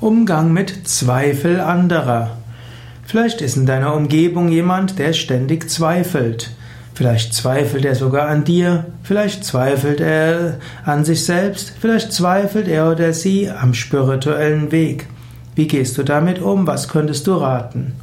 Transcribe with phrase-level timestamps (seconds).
[0.00, 2.36] Umgang mit Zweifel anderer.
[3.06, 6.50] Vielleicht ist in deiner Umgebung jemand, der ständig zweifelt.
[6.92, 12.90] Vielleicht zweifelt er sogar an dir, vielleicht zweifelt er an sich selbst, vielleicht zweifelt er
[12.90, 15.06] oder sie am spirituellen Weg.
[15.54, 16.66] Wie gehst du damit um?
[16.66, 17.94] Was könntest du raten?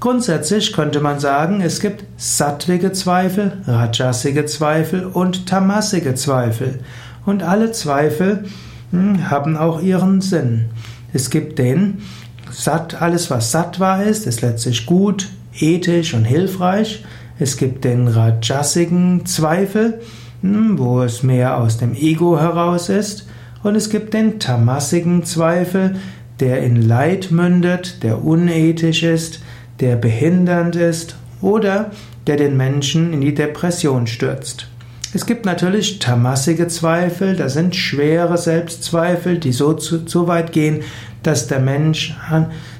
[0.00, 6.80] Grundsätzlich könnte man sagen, es gibt sattwige Zweifel, rajasige Zweifel und tamasige Zweifel.
[7.24, 8.46] Und alle Zweifel
[8.90, 10.70] hm, haben auch ihren Sinn.
[11.12, 12.02] Es gibt den
[12.50, 15.28] Satt, alles was Sattva ist, ist letztlich gut,
[15.58, 17.04] ethisch und hilfreich.
[17.38, 20.00] Es gibt den Rajasigen Zweifel,
[20.42, 23.26] hm, wo es mehr aus dem Ego heraus ist.
[23.62, 25.96] Und es gibt den Tamasigen Zweifel,
[26.40, 29.40] der in Leid mündet, der unethisch ist,
[29.80, 31.90] der behindernd ist oder
[32.26, 34.68] der den Menschen in die Depression stürzt.
[35.12, 40.82] Es gibt natürlich tamassige Zweifel, das sind schwere Selbstzweifel, die so, zu, so weit gehen,
[41.24, 42.16] dass der Mensch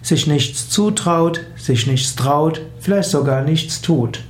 [0.01, 4.23] sich nichts zutraut, sich nichts traut, vielleicht sogar nichts tut.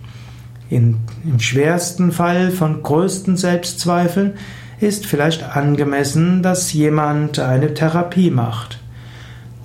[0.71, 4.35] In, Im schwersten Fall von größten Selbstzweifeln
[4.81, 8.79] ist vielleicht angemessen, dass jemand eine Therapie macht.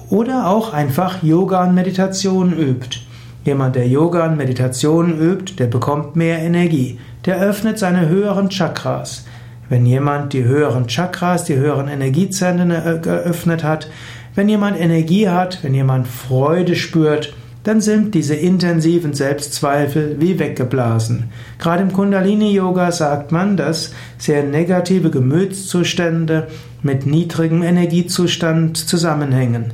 [0.10, 3.00] Oder auch einfach Yoga und Meditation übt.
[3.46, 9.26] Jemand, der Yoga und Meditation übt, der bekommt mehr Energie der öffnet seine höheren Chakras.
[9.68, 13.90] Wenn jemand die höheren Chakras, die höheren Energiezentren geöffnet hat,
[14.36, 21.32] wenn jemand Energie hat, wenn jemand Freude spürt, dann sind diese intensiven Selbstzweifel wie weggeblasen.
[21.58, 26.46] Gerade im Kundalini-Yoga sagt man, dass sehr negative Gemütszustände
[26.84, 29.74] mit niedrigem Energiezustand zusammenhängen.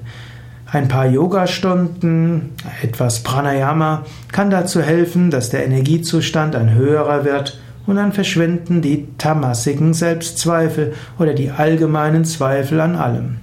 [0.74, 7.98] Ein paar Yogastunden, etwas Pranayama kann dazu helfen, dass der Energiezustand ein höherer wird und
[7.98, 13.38] dann verschwinden die tamassigen Selbstzweifel oder die allgemeinen Zweifel an allem.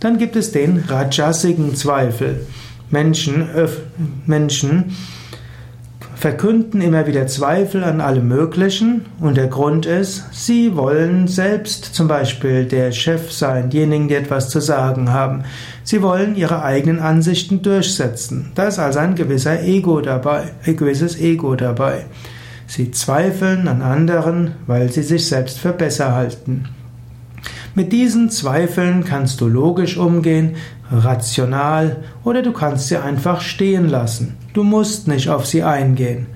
[0.00, 2.46] Dann gibt es den rajasigen Zweifel.
[2.90, 3.46] Menschen,
[4.24, 4.96] Menschen
[6.18, 12.08] verkünden immer wieder Zweifel an allem Möglichen und der Grund ist, sie wollen selbst zum
[12.08, 15.44] Beispiel der Chef sein, diejenigen, die etwas zu sagen haben.
[15.84, 18.50] Sie wollen ihre eigenen Ansichten durchsetzen.
[18.56, 22.06] Da ist also ein gewisser Ego dabei, ein gewisses Ego dabei.
[22.66, 26.64] Sie zweifeln an anderen, weil sie sich selbst für besser halten.
[27.78, 30.56] Mit diesen Zweifeln kannst du logisch umgehen,
[30.90, 34.36] rational oder du kannst sie einfach stehen lassen.
[34.52, 36.26] Du musst nicht auf sie eingehen.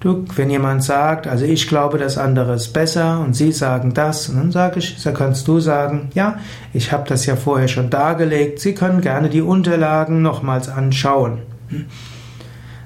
[0.00, 4.28] Du, wenn jemand sagt, also ich glaube, das andere ist besser und Sie sagen das,
[4.28, 6.40] und dann sage ich, dann kannst du sagen, ja,
[6.72, 11.42] ich habe das ja vorher schon dargelegt, Sie können gerne die Unterlagen nochmals anschauen.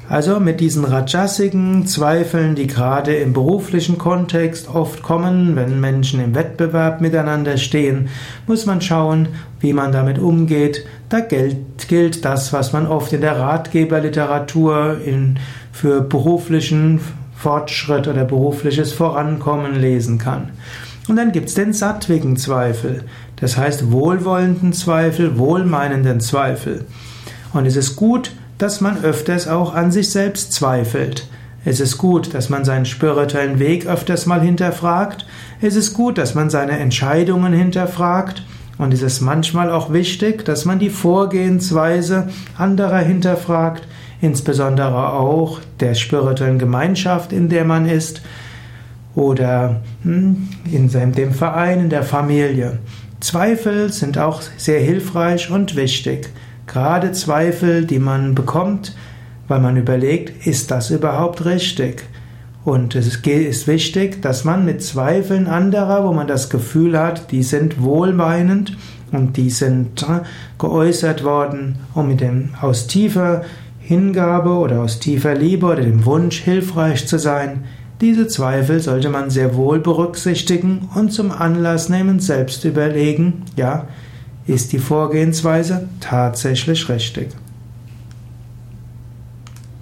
[0.08, 6.34] Also mit diesen rajasigen Zweifeln, die gerade im beruflichen Kontext oft kommen, wenn Menschen im
[6.34, 8.08] Wettbewerb miteinander stehen,
[8.46, 9.28] muss man schauen,
[9.60, 10.84] wie man damit umgeht.
[11.08, 15.38] Da gilt, gilt das, was man oft in der Ratgeberliteratur in,
[15.72, 17.00] für beruflichen
[17.34, 20.50] Fortschritt oder berufliches Vorankommen lesen kann.
[21.08, 23.04] Und dann gibt es den sattwigen Zweifel,
[23.36, 26.84] das heißt wohlwollenden Zweifel, wohlmeinenden Zweifel.
[27.52, 31.26] Und es ist gut, dass man öfters auch an sich selbst zweifelt.
[31.64, 35.26] Es ist gut, dass man seinen spirituellen Weg öfters mal hinterfragt.
[35.60, 38.44] Es ist gut, dass man seine Entscheidungen hinterfragt.
[38.78, 43.88] Und es ist manchmal auch wichtig, dass man die Vorgehensweise anderer hinterfragt,
[44.20, 48.22] insbesondere auch der spirituellen Gemeinschaft, in der man ist,
[49.16, 52.78] oder hm, in dem Verein, in der Familie.
[53.18, 56.30] Zweifel sind auch sehr hilfreich und wichtig.
[56.72, 58.96] Gerade Zweifel, die man bekommt,
[59.46, 62.04] weil man überlegt, ist das überhaupt richtig?
[62.64, 67.42] Und es ist wichtig, dass man mit Zweifeln anderer, wo man das Gefühl hat, die
[67.42, 68.78] sind wohlmeinend
[69.10, 70.20] und die sind äh,
[70.58, 73.42] geäußert worden, um mit dem aus tiefer
[73.80, 77.64] Hingabe oder aus tiefer Liebe oder dem Wunsch hilfreich zu sein,
[78.00, 83.86] diese Zweifel sollte man sehr wohl berücksichtigen und zum Anlass nehmen, selbst überlegen, ja,
[84.46, 87.30] ist die Vorgehensweise tatsächlich richtig?